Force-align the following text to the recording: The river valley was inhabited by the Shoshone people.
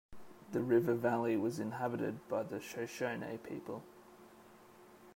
The 0.51 0.61
river 0.63 0.95
valley 0.95 1.37
was 1.37 1.59
inhabited 1.59 2.27
by 2.27 2.41
the 2.41 2.59
Shoshone 2.59 3.37
people. 3.43 3.83